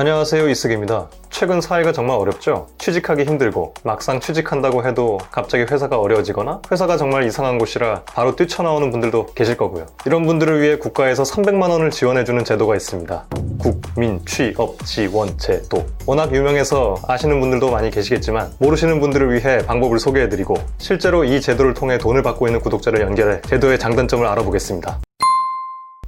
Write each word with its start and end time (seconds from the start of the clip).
안녕하세요 0.00 0.48
이승입니다. 0.48 1.08
최근 1.28 1.60
사회가 1.60 1.90
정말 1.90 2.18
어렵죠? 2.18 2.68
취직하기 2.78 3.24
힘들고 3.24 3.74
막상 3.82 4.20
취직한다고 4.20 4.86
해도 4.86 5.18
갑자기 5.32 5.64
회사가 5.64 5.98
어려워지거나 5.98 6.62
회사가 6.70 6.96
정말 6.96 7.24
이상한 7.24 7.58
곳이라 7.58 8.02
바로 8.04 8.36
뛰쳐나오는 8.36 8.92
분들도 8.92 9.26
계실 9.34 9.56
거고요. 9.56 9.86
이런 10.06 10.24
분들을 10.24 10.62
위해 10.62 10.78
국가에서 10.78 11.24
300만 11.24 11.70
원을 11.70 11.90
지원해주는 11.90 12.44
제도가 12.44 12.76
있습니다. 12.76 13.26
국민 13.58 14.24
취업 14.24 14.78
지원 14.84 15.36
제도. 15.36 15.84
워낙 16.06 16.32
유명해서 16.32 16.94
아시는 17.08 17.40
분들도 17.40 17.68
많이 17.72 17.90
계시겠지만 17.90 18.52
모르시는 18.60 19.00
분들을 19.00 19.34
위해 19.34 19.66
방법을 19.66 19.98
소개해드리고 19.98 20.54
실제로 20.78 21.24
이 21.24 21.40
제도를 21.40 21.74
통해 21.74 21.98
돈을 21.98 22.22
받고 22.22 22.46
있는 22.46 22.60
구독자를 22.60 23.00
연결해 23.00 23.40
제도의 23.40 23.80
장단점을 23.80 24.24
알아보겠습니다. 24.24 25.00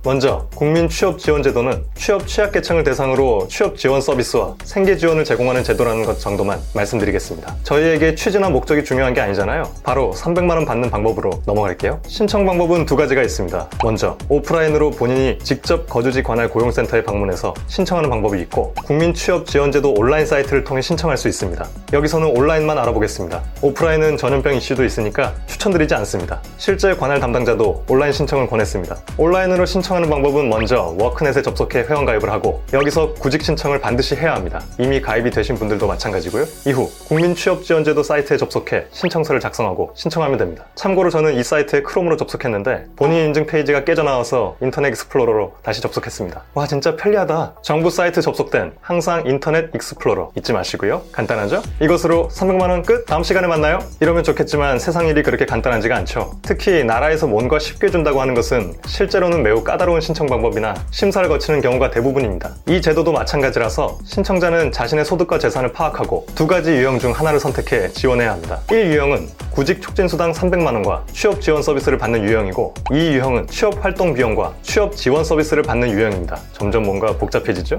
먼저 0.02 0.48
국민 0.54 0.88
취업 0.88 1.18
지원 1.18 1.42
제도는 1.42 1.84
취업 1.94 2.26
취약계층을 2.26 2.84
대상으로 2.84 3.46
취업 3.48 3.76
지원 3.76 4.00
서비스와 4.00 4.54
생계 4.64 4.96
지원을 4.96 5.24
제공하는 5.26 5.62
제도라는 5.62 6.06
것 6.06 6.18
정도만 6.18 6.58
말씀드리겠습니다. 6.74 7.54
저희에게 7.64 8.14
취지나 8.14 8.48
목적이 8.48 8.82
중요한 8.82 9.12
게 9.12 9.20
아니잖아요. 9.20 9.70
바로 9.82 10.12
300만 10.16 10.50
원 10.52 10.64
받는 10.64 10.90
방법으로 10.90 11.42
넘어갈게요. 11.44 12.00
신청 12.06 12.46
방법은 12.46 12.86
두 12.86 12.96
가지가 12.96 13.22
있습니다. 13.22 13.68
먼저 13.84 14.16
오프라인으로 14.30 14.92
본인이 14.92 15.38
직접 15.42 15.86
거주지 15.86 16.22
관할 16.22 16.48
고용센터에 16.48 17.04
방문해서 17.04 17.52
신청하는 17.66 18.08
방법이 18.08 18.40
있고 18.40 18.72
국민 18.86 19.12
취업 19.12 19.46
지원 19.46 19.70
제도 19.70 19.92
온라인 19.92 20.24
사이트를 20.24 20.64
통해 20.64 20.80
신청할 20.80 21.18
수 21.18 21.28
있습니다. 21.28 21.66
여기서는 21.92 22.34
온라인만 22.38 22.78
알아보겠습니다. 22.78 23.42
오프라인은 23.60 24.16
전염병 24.16 24.54
이슈도 24.54 24.82
있으니까 24.82 25.34
추천드리지 25.46 25.94
않습니다. 25.96 26.40
실제 26.56 26.94
관할 26.94 27.20
담당자도 27.20 27.84
온라인 27.88 28.12
신청을 28.12 28.46
권했습니다. 28.46 28.96
온라인으로 29.18 29.66
신청 29.66 29.89
신청하는 29.90 30.08
방법은 30.08 30.48
먼저 30.48 30.94
워크넷에 30.98 31.42
접속해 31.42 31.80
회원가입을 31.80 32.30
하고 32.30 32.62
여기서 32.72 33.14
구직 33.14 33.42
신청을 33.42 33.80
반드시 33.80 34.14
해야 34.14 34.34
합니다. 34.34 34.62
이미 34.78 35.00
가입이 35.00 35.30
되신 35.30 35.56
분들도 35.56 35.86
마찬가지고요. 35.86 36.44
이후 36.66 36.88
국민취업지원제도 37.08 38.02
사이트에 38.02 38.36
접속해 38.36 38.86
신청서를 38.92 39.40
작성하고 39.40 39.92
신청하면 39.94 40.38
됩니다. 40.38 40.64
참고로 40.74 41.10
저는 41.10 41.34
이 41.34 41.42
사이트에 41.42 41.82
Chrome으로 41.82 42.16
접속했는데 42.16 42.86
본인 42.94 43.26
인증 43.26 43.46
페이지가 43.46 43.84
깨져나와서 43.84 44.56
Internet 44.60 44.90
Explorer로 44.90 45.54
다시 45.62 45.80
접속했습니다. 45.80 46.42
와 46.54 46.66
진짜 46.66 46.94
편리하다. 46.94 47.56
정부 47.62 47.90
사이트 47.90 48.22
접속된 48.22 48.72
항상 48.80 49.24
Internet 49.26 49.74
Explorer 49.74 50.30
잊지 50.36 50.52
마시고요. 50.52 51.02
간단하죠? 51.10 51.62
이것으로 51.80 52.28
300만원 52.28 52.86
끝? 52.86 53.06
다음 53.06 53.24
시간에 53.24 53.48
만나요? 53.48 53.80
이러면 54.00 54.22
좋겠지만 54.22 54.78
세상 54.78 55.08
일이 55.08 55.22
그렇게 55.22 55.46
간단하지가 55.46 55.96
않죠. 55.96 56.38
특히 56.42 56.84
나라에서 56.84 57.26
뭔가 57.26 57.58
쉽게 57.58 57.90
준다고 57.90 58.20
하는 58.20 58.34
것은 58.34 58.74
실제로는 58.86 59.42
매우 59.42 59.64
까다로운 59.64 59.79
까다로운 59.80 60.02
신청 60.02 60.26
방법이나 60.26 60.74
심사를 60.90 61.26
거치는 61.26 61.62
경우가 61.62 61.90
대부분입니다. 61.90 62.50
이 62.68 62.82
제도도 62.82 63.12
마찬가지라서 63.12 63.98
신청자는 64.04 64.72
자신의 64.72 65.06
소득과 65.06 65.38
재산을 65.38 65.72
파악하고 65.72 66.26
두 66.34 66.46
가지 66.46 66.72
유형 66.72 66.98
중 66.98 67.12
하나를 67.12 67.40
선택해 67.40 67.88
지원해야 67.88 68.32
합니다. 68.32 68.60
1 68.70 68.92
유형은 68.92 69.28
구직 69.50 69.80
촉진 69.80 70.06
수당 70.06 70.32
300만원과 70.32 71.06
취업 71.12 71.40
지원 71.40 71.62
서비스를 71.62 71.96
받는 71.96 72.22
유형이고 72.24 72.74
이 72.92 73.14
유형은 73.14 73.46
취업 73.46 73.82
활동 73.82 74.12
비용과 74.12 74.52
취업 74.60 74.94
지원 74.94 75.24
서비스를 75.24 75.62
받는 75.62 75.90
유형입니다. 75.90 76.38
점점 76.52 76.82
뭔가 76.82 77.16
복잡해지죠? 77.16 77.78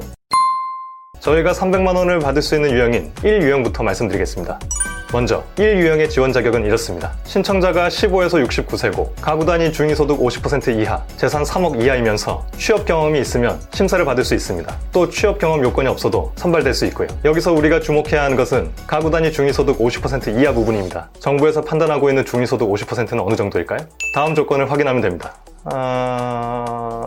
저희가 1.19 1.51
300만원을 1.51 2.19
받을 2.19 2.41
수 2.41 2.55
있는 2.55 2.71
유형인 2.71 3.13
1유형부터 3.17 3.83
말씀드리겠습니다. 3.83 4.59
먼저 5.11 5.43
1 5.57 5.77
유형의 5.77 6.09
지원 6.09 6.31
자격은 6.31 6.65
이렇습니다. 6.65 7.11
신청자가 7.25 7.89
15에서 7.89 8.45
69세고 8.47 9.09
가구 9.21 9.45
단위 9.45 9.71
중위소득 9.71 10.19
50% 10.19 10.79
이하, 10.79 11.03
재산 11.17 11.43
3억 11.43 11.81
이하이면서 11.81 12.45
취업 12.57 12.85
경험이 12.85 13.19
있으면 13.19 13.59
심사를 13.73 14.03
받을 14.05 14.23
수 14.23 14.33
있습니다. 14.33 14.73
또 14.91 15.09
취업 15.09 15.39
경험 15.39 15.61
요건이 15.63 15.87
없어도 15.89 16.31
선발될 16.35 16.73
수 16.73 16.85
있고요. 16.87 17.07
여기서 17.25 17.51
우리가 17.53 17.81
주목해야 17.81 18.23
하는 18.23 18.37
것은 18.37 18.71
가구 18.87 19.11
단위 19.11 19.31
중위소득 19.31 19.79
50% 19.79 20.39
이하 20.39 20.53
부분입니다. 20.53 21.09
정부에서 21.19 21.61
판단하고 21.61 22.09
있는 22.09 22.25
중위소득 22.25 22.69
50%는 22.69 23.19
어느 23.19 23.35
정도일까요? 23.35 23.79
다음 24.15 24.33
조건을 24.33 24.71
확인하면 24.71 25.01
됩니다. 25.01 25.35
아... 25.65 27.05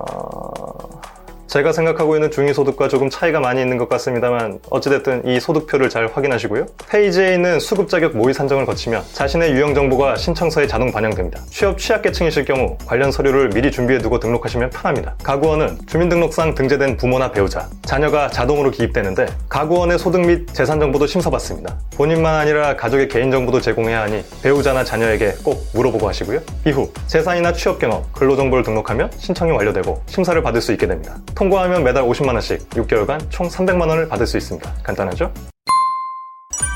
제가 1.54 1.70
생각하고 1.70 2.16
있는 2.16 2.32
중위소득과 2.32 2.88
조금 2.88 3.08
차이가 3.08 3.38
많이 3.38 3.62
있는 3.62 3.78
것 3.78 3.88
같습니다만 3.88 4.58
어찌됐든 4.70 5.24
이 5.24 5.38
소득표를 5.38 5.88
잘 5.88 6.08
확인하시고요. 6.08 6.66
페이지에 6.88 7.34
있는 7.34 7.60
수급 7.60 7.88
자격 7.88 8.16
모의 8.16 8.34
산정을 8.34 8.66
거치면 8.66 9.04
자신의 9.12 9.52
유형 9.52 9.72
정보가 9.72 10.16
신청서에 10.16 10.66
자동 10.66 10.90
반영됩니다. 10.90 11.40
취업 11.50 11.78
취약계층이실 11.78 12.44
경우 12.44 12.76
관련 12.84 13.12
서류를 13.12 13.50
미리 13.50 13.70
준비해두고 13.70 14.18
등록하시면 14.18 14.70
편합니다. 14.70 15.14
가구원은 15.22 15.78
주민등록상 15.86 16.56
등재된 16.56 16.96
부모나 16.96 17.30
배우자, 17.30 17.68
자녀가 17.82 18.28
자동으로 18.28 18.72
기입되는데 18.72 19.26
가구원의 19.48 20.00
소득 20.00 20.22
및 20.22 20.52
재산 20.52 20.80
정보도 20.80 21.06
심사받습니다. 21.06 21.78
본인만 21.94 22.34
아니라 22.34 22.74
가족의 22.74 23.06
개인 23.06 23.30
정보도 23.30 23.60
제공해야 23.60 24.02
하니 24.02 24.24
배우자나 24.42 24.82
자녀에게 24.82 25.34
꼭 25.44 25.64
물어보고 25.72 26.08
하시고요. 26.08 26.40
이후 26.66 26.92
재산이나 27.06 27.52
취업 27.52 27.78
경험, 27.78 28.02
근로 28.12 28.34
정보를 28.34 28.64
등록하면 28.64 29.08
신청이 29.18 29.52
완료되고 29.52 30.02
심사를 30.06 30.42
받을 30.42 30.60
수 30.60 30.72
있게 30.72 30.88
됩니다. 30.88 31.16
통과하면 31.44 31.84
매달 31.84 32.04
50만원씩 32.04 32.68
6개월간 32.70 33.26
총 33.28 33.48
300만원을 33.48 34.08
받을 34.08 34.26
수 34.26 34.38
있습니다. 34.38 34.72
간단하죠? 34.82 35.30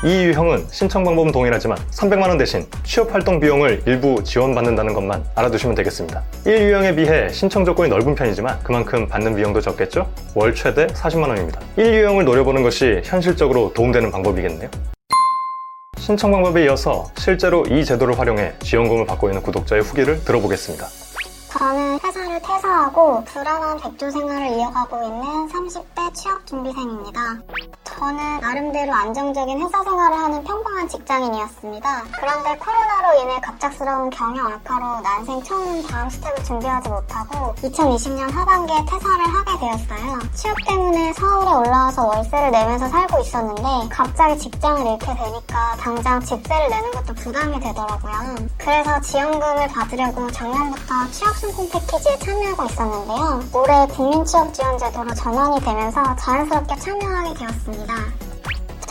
이 0.05 0.25
유형은 0.25 0.67
신청 0.69 1.03
방법은 1.03 1.31
동일하지만 1.31 1.77
300만원 1.89 2.37
대신 2.37 2.67
취업활동 2.83 3.39
비용을 3.39 3.81
일부 3.87 4.23
지원받는다는 4.23 4.93
것만 4.93 5.25
알아두시면 5.33 5.75
되겠습니다. 5.75 6.21
1유형에 6.45 6.95
비해 6.95 7.29
신청 7.29 7.65
조건이 7.65 7.89
넓은 7.89 8.13
편이지만 8.13 8.59
그만큼 8.61 9.07
받는 9.07 9.35
비용도 9.35 9.59
적겠죠? 9.59 10.07
월 10.35 10.53
최대 10.53 10.85
40만원입니다. 10.87 11.59
1유형을 11.77 12.23
노려보는 12.23 12.61
것이 12.61 13.01
현실적으로 13.03 13.73
도움되는 13.73 14.11
방법이겠네요. 14.11 14.69
신청 15.97 16.31
방법에 16.31 16.65
이어서 16.65 17.09
실제로 17.17 17.65
이 17.65 17.83
제도를 17.83 18.19
활용해 18.19 18.53
지원금을 18.59 19.07
받고 19.07 19.29
있는 19.29 19.41
구독자의 19.41 19.81
후기를 19.81 20.23
들어보겠습니다. 20.23 20.87
저는 21.49 21.99
회사 22.03 22.18
를 22.39 22.41
퇴사하고 22.41 23.23
불안한 23.25 23.77
백조 23.79 24.09
생활을 24.11 24.57
이어가고 24.57 25.03
있는 25.03 25.47
30대 25.49 26.13
취업 26.13 26.45
준비생입니다. 26.47 27.41
저는 27.99 28.39
나름대로 28.39 28.93
안정적인 28.93 29.59
회사 29.59 29.83
생활을 29.83 30.17
하는 30.17 30.41
평범한 30.45 30.87
직장인이었습니다. 30.87 32.03
그런데 32.17 32.57
코로나로 32.57 33.21
인해 33.21 33.41
갑작스러운 33.41 34.09
경영 34.09 34.47
악화로 34.47 35.01
난생 35.01 35.43
처음 35.43 35.85
다음 35.85 36.09
스텝을 36.09 36.43
준비하지 36.45 36.87
못하고 36.87 37.53
2020년 37.55 38.31
하반기에 38.31 38.77
퇴사를 38.85 39.25
하게 39.25 39.59
되었어요. 39.59 40.19
취업 40.33 40.55
때문에 40.65 41.11
서울에 41.11 41.51
올라와서 41.51 42.07
월세를 42.07 42.51
내면서 42.51 42.87
살고 42.87 43.19
있었는데 43.19 43.89
갑자기 43.89 44.37
직장을 44.37 44.79
잃게 44.93 45.05
되니까 45.05 45.75
당장 45.77 46.21
집세를 46.21 46.69
내는 46.69 46.91
것도 46.91 47.13
부담이 47.15 47.59
되더라고요. 47.59 48.13
그래서 48.57 49.01
지원금을 49.01 49.67
받으려고 49.67 50.31
작년부터 50.31 51.11
취업 51.11 51.35
신공 51.35 51.69
패키지에 51.69 52.17
참여하고 52.19 52.63
있었는데요. 52.63 53.43
올해 53.53 53.87
국민취업지원제도로 53.87 55.13
전환이 55.15 55.59
되면서 55.59 56.15
자연스럽게 56.15 56.75
참여하게 56.77 57.33
되었습니다. 57.33 57.88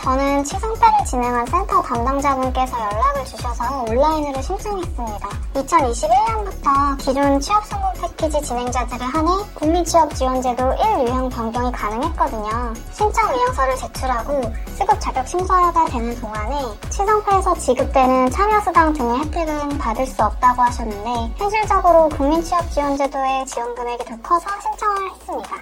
저는 0.09 0.43
치상패를 0.45 1.05
진행한 1.05 1.45
센터 1.45 1.81
담당자분께서 1.81 2.79
연락을 2.79 3.25
주셔서 3.25 3.83
온라인으로 3.83 4.41
신청했습니다. 4.41 5.29
2021년부터 5.55 6.97
기존 6.97 7.39
취업 7.39 7.65
성공 7.65 7.91
패키지 7.93 8.41
진행자들에 8.41 9.03
한해 9.03 9.31
국민취업지원제도 9.55 10.63
1유형 10.63 11.29
변경이 11.29 11.71
가능했거든요. 11.71 12.73
신청 12.93 13.33
의향서를 13.33 13.75
제출하고 13.75 14.41
수급 14.77 14.99
자격 15.01 15.27
심사가 15.27 15.85
되는 15.85 16.19
동안에 16.19 16.55
치상패에서 16.89 17.53
지급되는 17.55 18.31
참여수당 18.31 18.93
등의 18.93 19.19
혜택은 19.19 19.77
받을 19.77 20.05
수 20.07 20.23
없다고 20.23 20.61
하셨는데 20.61 21.33
현실적으로 21.35 22.07
국민취업지원제도의 22.09 23.45
지원 23.47 23.75
금액이 23.75 24.05
더 24.05 24.17
커서 24.23 24.47
신청을 24.61 25.11
했습니다. 25.11 25.55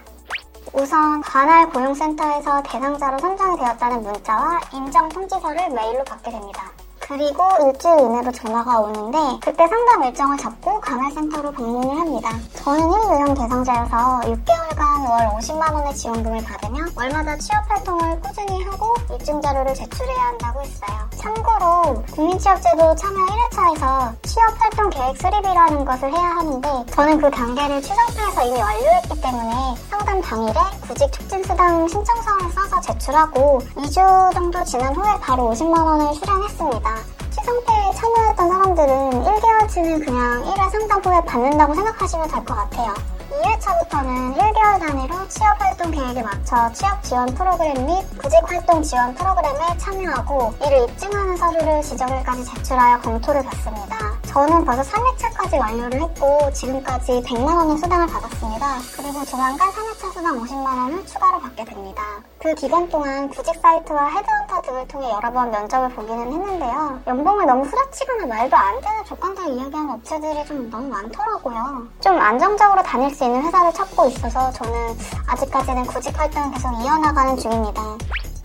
우선 0.80 1.22
관할 1.22 1.68
고용센터에서 1.72 2.62
대상자로 2.62 3.18
선정이 3.18 3.58
되었다는 3.58 4.04
문자와 4.04 4.62
인정 4.72 5.10
통지서를 5.10 5.72
메일로 5.72 6.04
받게 6.04 6.30
됩니다. 6.30 6.72
그리고 7.08 7.44
일주일 7.66 8.00
이내로 8.02 8.32
전화가 8.34 8.82
오는데 8.82 9.18
그때 9.42 9.66
상담 9.66 10.04
일정을 10.04 10.38
잡고 10.38 10.82
관할센터로 10.82 11.54
방문을 11.54 11.98
합니다. 11.98 12.32
저는 12.56 12.82
1유형 12.82 13.28
대상자여서 13.40 14.22
6개월간 14.26 15.10
월 15.10 15.40
50만 15.40 15.74
원의 15.74 15.96
지원금을 15.96 16.44
받으며 16.44 16.84
월마다 16.98 17.38
취업 17.38 17.64
활동을 17.70 18.20
꾸준히 18.20 18.62
하고 18.66 18.94
입증 19.16 19.42
자료를 19.42 19.74
제출해야 19.74 20.22
한다고 20.22 20.62
했어요. 20.62 20.98
참고로 21.16 22.04
국민취업제도 22.14 22.96
참여 22.96 23.26
1회차에서 23.26 24.24
취업 24.24 24.62
활동 24.62 24.90
계획 24.90 25.18
수립이라는 25.18 25.86
것을 25.86 26.12
해야 26.12 26.30
하는데 26.36 26.86
저는 26.92 27.22
그 27.22 27.32
단계를 27.32 27.82
취상표에서 27.82 28.44
이미 28.44 28.60
완료했기 28.60 29.22
때문에 29.22 29.76
상담 29.90 30.22
당일에 30.22 30.60
구직 30.88 31.12
촉진 31.12 31.44
수당 31.44 31.88
신청서를 31.88 32.52
써서 32.52 32.80
제출하고 32.82 33.60
2주 33.76 34.34
정도 34.34 34.64
지난 34.64 34.96
후에 34.96 35.20
바로 35.20 35.52
50만 35.52 35.84
원을 35.86 36.14
수령했습니다. 36.16 36.96
시상태에 37.32 37.94
참여했던 37.94 38.50
사람들은 38.50 39.24
1개월치는 39.24 40.06
그냥 40.06 40.44
1회 40.46 40.70
상담 40.72 41.02
후에 41.02 41.22
받는다고 41.26 41.74
생각하시면 41.76 42.28
될 42.30 42.46
것 42.46 42.56
같아요. 42.56 42.94
2회차 43.32 43.68
3회차부터는 43.90 44.38
1개월 44.38 44.80
단위로 44.80 45.28
취업활동 45.28 45.92
계획에 45.92 46.24
맞춰 46.24 46.72
취업 46.74 47.04
지원 47.04 47.26
프로그램 47.28 47.86
및 47.86 48.06
구직활동 48.18 48.82
지원 48.82 49.14
프로그램에 49.16 49.78
참여하고 49.78 50.54
이를 50.66 50.84
입증하는 50.90 51.38
서류를 51.38 51.82
지정일까지 51.82 52.46
제출하여 52.46 53.00
검토를 53.02 53.44
받습니다. 53.44 54.17
저는 54.38 54.66
벌써 54.66 54.84
3회차까지 54.84 55.60
완료를 55.60 56.00
했고 56.00 56.52
지금까지 56.54 57.24
100만 57.26 57.58
원의 57.58 57.76
수당을 57.80 58.06
받았습니다. 58.06 58.68
그리고 58.96 59.26
조만간 59.26 59.68
3회차 59.72 60.14
수당 60.14 60.40
50만 60.40 60.64
원을 60.64 61.04
추가로 61.08 61.40
받게 61.40 61.66
됩니다. 61.66 62.04
그 62.38 62.54
기간 62.54 62.88
동안 62.88 63.28
구직 63.30 63.56
사이트와 63.60 64.10
헤드헌터 64.10 64.62
등을 64.62 64.88
통해 64.90 65.10
여러 65.10 65.32
번 65.32 65.50
면접을 65.50 65.90
보기는 65.90 66.32
했는데요. 66.32 67.02
연봉을 67.08 67.48
너무 67.48 67.64
후려치거나 67.64 68.28
말도 68.28 68.56
안 68.56 68.80
되는 68.80 69.06
조건들을 69.06 69.54
이야기하는 69.54 69.90
업체들이 69.96 70.46
좀 70.46 70.70
너무 70.70 70.88
많더라고요. 70.88 71.88
좀 72.00 72.20
안정적으로 72.20 72.84
다닐 72.84 73.10
수 73.10 73.24
있는 73.24 73.42
회사를 73.42 73.74
찾고 73.74 74.06
있어서 74.10 74.52
저는 74.52 74.96
아직까지는 75.30 75.84
구직 75.88 76.16
활동을 76.16 76.52
계속 76.52 76.80
이어나가는 76.84 77.36
중입니다. 77.38 77.82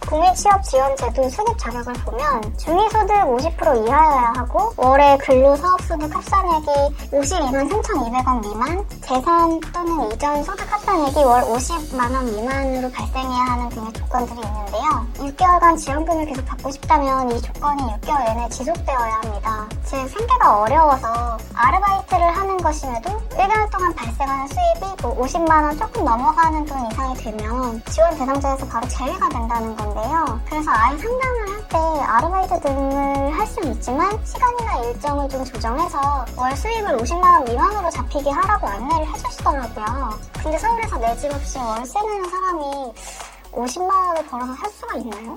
국민취업지원제도 0.06 1.28
수급 1.30 1.58
자격을 1.58 1.92
보면 2.04 2.56
중위소득 2.58 3.08
50% 3.08 3.86
이하여야 3.86 4.32
하고 4.36 4.72
월에 4.76 5.16
근로사업소득 5.18 6.14
합산액이 6.14 6.66
52만 7.12 7.70
3,200원 7.70 8.48
미만, 8.48 8.84
재산 9.00 9.60
또는 9.72 10.12
이전 10.12 10.42
소득 10.44 10.70
합산액이 10.70 11.24
월 11.24 11.42
50만 11.42 12.14
원 12.14 12.26
미만으로 12.26 12.90
발생해야 12.90 13.44
하는 13.44 13.68
등의 13.70 13.92
조건들이 13.92 14.40
있는데요. 14.40 15.06
6개월간 15.18 15.78
지원금을 15.78 16.26
계속 16.26 16.44
받고 16.44 16.70
싶다면 16.70 17.30
이 17.32 17.40
조건이 17.40 17.82
6개월 17.82 18.24
내내 18.24 18.48
지속되어야 18.48 19.14
합니다. 19.22 19.66
즉 19.84 20.08
생계가 20.08 20.60
어려워서 20.60 21.38
아르바이트를 21.54 21.82
하는 21.82 21.91
것임에도 22.62 23.10
1개월 23.30 23.70
동안 23.70 23.94
발생하는 23.94 24.46
수입이 24.48 25.02
뭐 25.02 25.16
50만 25.24 25.50
원 25.64 25.76
조금 25.76 26.04
넘어가는 26.04 26.64
돈 26.64 26.86
이상이 26.90 27.14
되면 27.16 27.82
지원 27.90 28.10
대상자에서 28.16 28.66
바로 28.68 28.86
제외가 28.88 29.28
된다는 29.28 29.74
건데요. 29.76 30.40
그래서 30.48 30.70
아예 30.70 30.96
상담을 30.98 31.48
할 31.48 31.62
때 31.72 31.78
아르바이트 31.78 32.60
등을 32.60 33.38
할 33.38 33.46
수는 33.46 33.72
있지만 33.72 34.24
시간이나 34.26 34.76
일정을 34.84 35.28
좀 35.30 35.42
조정해서 35.44 36.24
월 36.36 36.54
수입을 36.56 36.98
50만 36.98 37.22
원 37.24 37.44
미만으로 37.44 37.88
잡히게 37.90 38.30
하라고 38.30 38.66
안내를 38.68 39.06
해주시더라고요. 39.06 40.10
근데 40.42 40.58
서울에서 40.58 40.98
내 40.98 41.16
집 41.16 41.32
없이 41.32 41.58
월세 41.58 41.98
내는 42.00 42.28
사람이 42.30 42.92
50만 43.52 43.90
원을 44.08 44.26
벌어서 44.26 44.54
살 44.54 44.70
수가 44.70 44.96
있나요? 44.98 45.34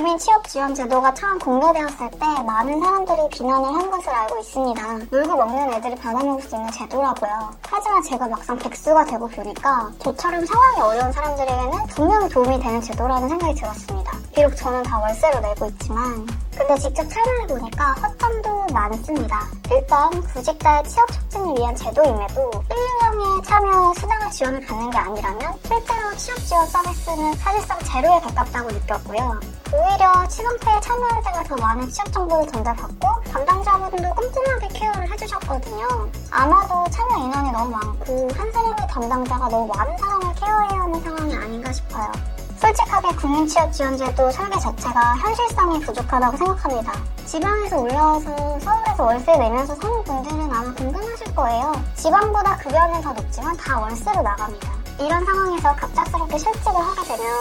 국민 0.00 0.16
취업 0.16 0.48
지원 0.48 0.74
제도가 0.74 1.12
처음 1.12 1.38
공개되었을 1.38 2.10
때 2.12 2.42
많은 2.46 2.80
사람들이 2.80 3.18
비난을 3.32 3.66
한 3.66 3.90
것을 3.90 4.08
알고 4.08 4.38
있습니다. 4.38 4.98
물고 5.10 5.36
먹는 5.36 5.74
애들이 5.74 5.94
받아먹을 5.94 6.40
수 6.40 6.56
있는 6.56 6.70
제도라고요. 6.70 7.50
하지만 7.68 8.02
제가 8.04 8.26
막상 8.26 8.56
백수가 8.56 9.04
되고 9.04 9.28
보니까 9.28 9.92
저처럼 9.98 10.46
상황이 10.46 10.80
어려운 10.80 11.12
사람들에게는 11.12 11.86
분명히 11.88 12.30
도움이 12.30 12.60
되는 12.60 12.80
제도라는 12.80 13.28
생각이 13.28 13.54
들었습니다. 13.60 14.12
비록 14.34 14.56
저는 14.56 14.82
다 14.84 14.98
월세로 15.00 15.38
내고 15.40 15.66
있지만 15.66 16.26
근데 16.56 16.78
직접 16.78 17.06
참여해보니까 17.06 17.92
허점도 17.92 18.59
많습니다. 18.72 19.46
일단 19.70 20.10
구직자의 20.22 20.84
취업 20.84 21.06
촉진을 21.12 21.56
위한 21.56 21.74
제도임에도 21.76 22.50
1년에 22.50 23.44
참여 23.44 23.94
수당을 23.94 24.30
지원을 24.30 24.60
받는 24.66 24.90
게 24.90 24.98
아니라면 24.98 25.54
실제로 25.64 26.16
취업 26.16 26.38
지원 26.38 26.66
서비스는 26.66 27.34
사실상 27.34 27.78
제로에 27.80 28.20
가깝다고 28.20 28.70
느꼈고요. 28.70 29.40
오히려 29.72 30.28
취업회에 30.28 30.80
참여할 30.80 31.22
때가 31.22 31.42
더 31.44 31.56
많은 31.56 31.88
취업 31.90 32.12
정보를 32.12 32.46
전달받고 32.48 33.08
담당자분도 33.32 34.14
꼼꼼하게 34.14 34.68
케어를 34.68 35.10
해주셨거든요. 35.12 35.86
아마도 36.30 36.84
참여 36.90 37.24
인원이 37.24 37.52
너무 37.52 37.70
많고 37.70 38.28
한 38.34 38.52
사람의 38.52 38.88
담당자가 38.88 39.48
너무 39.48 39.72
많은 39.74 39.96
사람을 39.98 40.34
케어해야 40.34 40.80
하는 40.80 41.00
상황이 41.02 41.34
아닌가 41.36 41.72
싶어요. 41.72 42.39
솔직하게 42.60 43.16
국민 43.16 43.46
취업 43.46 43.72
지원제도 43.72 44.30
설계 44.30 44.58
자체가 44.58 45.16
현실성이 45.16 45.80
부족하다고 45.80 46.36
생각합니다. 46.36 46.92
지방에서 47.24 47.78
올라와서 47.78 48.60
서울에서 48.60 49.02
월세 49.02 49.36
내면서 49.38 49.74
사는 49.76 50.04
분들은 50.04 50.52
아마 50.52 50.74
공감하실 50.74 51.34
거예요. 51.34 51.72
지방보다 51.94 52.58
급여는 52.58 53.00
더 53.00 53.14
높지만 53.14 53.56
다 53.56 53.80
월세로 53.80 54.20
나갑니다. 54.20 54.72
이런 54.98 55.24
상황에서 55.24 55.74
갑작스럽게 55.74 56.36
실직을 56.36 56.74
하게 56.74 57.02
되면 57.16 57.32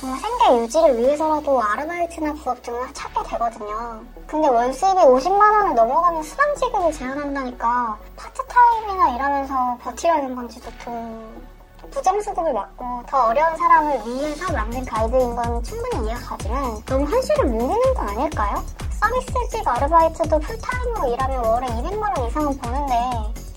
정말 0.00 0.20
생계 0.20 0.62
유지를 0.62 0.98
위해서라도 0.98 1.60
아르바이트나 1.60 2.32
부업 2.34 2.62
등을 2.62 2.94
찾게 2.94 3.24
되거든요. 3.30 4.04
근데 4.28 4.46
월 4.46 4.72
수입이 4.72 5.00
50만 5.00 5.40
원을 5.40 5.74
넘어가면 5.74 6.22
수당 6.22 6.54
지급을 6.54 6.92
제한한다니까 6.92 7.98
파트타임이나 8.16 9.16
일하면서 9.16 9.78
버티라는 9.82 10.36
건지도 10.36 10.70
좀 10.84 11.49
부정수급을 11.90 12.52
맞고 12.52 13.02
더 13.08 13.26
어려운 13.26 13.56
사람을 13.56 14.06
위해서 14.06 14.52
만든 14.52 14.84
가이드인 14.84 15.36
건 15.36 15.62
충분히 15.62 16.06
이해가 16.06 16.20
가지만 16.20 16.84
너무 16.86 17.04
현실을 17.06 17.44
모르는 17.46 17.94
거 17.94 18.02
아닐까요? 18.02 18.62
서비스직 19.00 19.66
아르바이트도 19.66 20.38
풀타임으로 20.38 21.12
일하면 21.12 21.44
월에 21.44 21.66
200만 21.66 22.18
원 22.18 22.28
이상은 22.28 22.58
버는데 22.58 22.94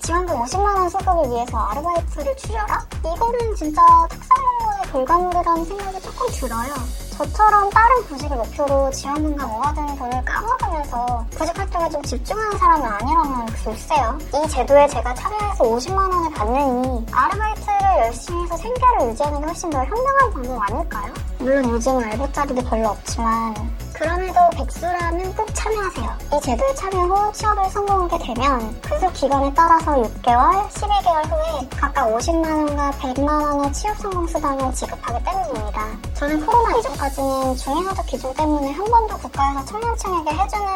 지원금 0.00 0.42
50만 0.42 0.64
원 0.76 0.88
수급을 0.88 1.30
위해서 1.30 1.56
아르바이트를 1.58 2.36
추려라? 2.36 2.86
이거는 3.00 3.54
진짜 3.54 3.82
특사공무원에 4.10 4.82
불가능하다는 4.90 5.64
생각이 5.64 6.00
조금 6.02 6.26
들어요. 6.28 6.74
저처럼 7.16 7.70
다른 7.70 8.02
구직을 8.06 8.36
목표로 8.36 8.90
지원금과 8.90 9.46
모아두는 9.46 9.96
돈을 9.96 10.24
까먹으면서 10.24 11.24
구직 11.38 11.56
활동에 11.56 11.88
좀 11.90 12.02
집중하는 12.02 12.58
사람은 12.58 12.86
아니라면 12.86 13.46
글쎄요. 13.46 14.18
이 14.34 14.48
제도에 14.48 14.88
제가 14.88 15.14
참여해서 15.14 15.64
50만 15.64 15.96
원을 15.96 16.30
받느니 16.32 17.06
아르바이트를 17.12 17.78
열심히 18.06 18.42
해서 18.42 18.56
생계를 18.56 19.10
유지하는 19.10 19.40
게 19.40 19.46
훨씬 19.46 19.70
더 19.70 19.78
현명한 19.84 20.30
방법 20.32 20.62
아닐까요? 20.62 21.14
물론 21.38 21.70
요즘은 21.70 22.04
알바자리도 22.04 22.64
별로 22.68 22.88
없지만 22.88 23.54
그럼에도 23.92 24.34
백수라면 24.56 25.36
꼭 25.36 25.54
참여하세요. 25.54 26.10
이 26.36 26.40
제도에 26.40 26.74
참여 26.74 26.98
후 26.98 27.32
취업을 27.32 27.70
성공하게 27.70 28.18
되면 28.18 28.80
근속 28.80 29.12
기간에 29.12 29.52
따라서 29.54 29.92
6개월, 30.02 30.68
12개월 30.68 31.30
후에 31.30 31.68
각각 31.76 32.06
50만 32.08 32.44
원과 32.44 32.90
100만 32.92 33.28
원의 33.28 33.72
취업 33.72 33.96
성공 33.98 34.26
수당을 34.26 34.74
지급하기 34.74 35.03
때문입니다. 35.22 35.86
저는 36.14 36.46
코로나 36.46 36.76
이전까지는 36.78 37.56
중위소득 37.56 38.06
기준 38.06 38.34
때문에 38.34 38.72
한 38.72 38.84
번도 38.84 39.18
국가에서 39.18 39.64
청년층에게 39.64 40.30
해주는 40.30 40.66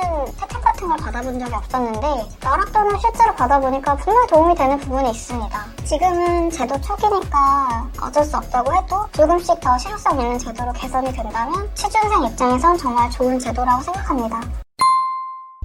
혜택 0.41 0.61
같은 0.63 0.89
걸 0.89 0.97
받아본 0.99 1.39
적이 1.39 1.55
없었는데 1.55 2.29
나락돈을 2.41 2.99
실제로 2.99 3.35
받아보니까 3.35 3.97
분명 3.97 4.27
도움이 4.27 4.55
되는 4.55 4.79
부분이 4.79 5.11
있습니다. 5.11 5.65
지금은 5.85 6.51
제도 6.51 6.81
초기니까 6.81 7.89
어쩔 8.03 8.25
수 8.25 8.37
없다고 8.37 8.75
해도 8.75 9.07
조금씩 9.13 9.61
더 9.61 9.79
실효성 9.79 10.21
있는 10.21 10.39
제도로 10.39 10.73
개선이 10.73 11.13
된다면 11.13 11.71
취준생 11.75 12.25
입장에선 12.25 12.77
정말 12.77 13.11
좋은 13.11 13.39
제도라고 13.39 13.83
생각합니다. 13.83 14.68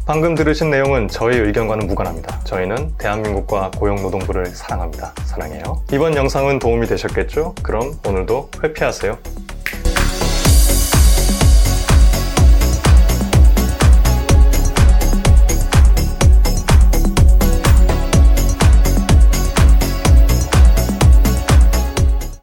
방금 0.06 0.36
들으신 0.36 0.70
내용은 0.70 1.08
저희 1.08 1.38
의견과는 1.38 1.88
무관합니다. 1.88 2.42
저희는 2.44 2.94
대한민국과 2.98 3.72
고용노동부를 3.78 4.48
사랑합니다. 4.48 5.14
사랑해요. 5.24 5.82
이번 5.94 6.16
영상은 6.18 6.60
도움이 6.60 6.88
되셨겠죠? 6.88 7.56
그럼 7.64 7.98
오늘도 8.06 8.50
회피하세요. 8.62 9.18